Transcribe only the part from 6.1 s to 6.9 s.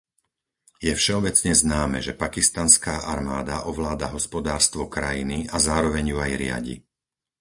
ju aj riadi.